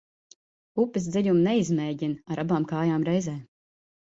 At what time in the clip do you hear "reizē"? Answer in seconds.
3.11-3.37